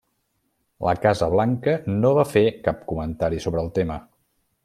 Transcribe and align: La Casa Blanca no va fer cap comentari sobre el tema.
La 0.87 0.93
Casa 1.03 1.27
Blanca 1.33 1.75
no 1.91 2.13
va 2.21 2.25
fer 2.31 2.43
cap 2.69 2.81
comentari 2.93 3.43
sobre 3.47 3.65
el 3.67 3.73
tema. 3.79 3.99